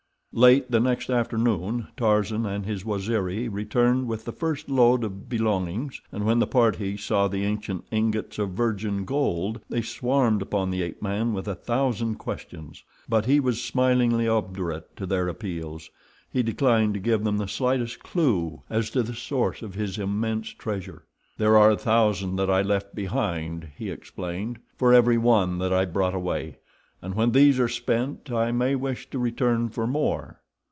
[0.33, 5.99] Late the next afternoon Tarzan and his Waziri returned with the first load of "belongings,"
[6.09, 10.83] and when the party saw the ancient ingots of virgin gold they swarmed upon the
[10.83, 16.93] ape man with a thousand questions; but he was smilingly obdurate to their appeals—he declined
[16.93, 21.03] to give them the slightest clew as to the source of his immense treasure.
[21.37, 25.83] "There are a thousand that I left behind," he explained, "for every one that I
[25.83, 26.55] brought away,
[27.03, 30.37] and when these are spent I may wish to return for more."